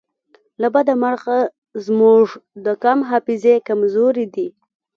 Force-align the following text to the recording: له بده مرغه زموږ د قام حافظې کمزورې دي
له 0.61 0.67
بده 0.75 0.93
مرغه 1.03 1.39
زموږ 1.85 2.25
د 2.65 2.67
قام 2.83 2.99
حافظې 3.09 3.55
کمزورې 3.67 4.25
دي 4.35 4.47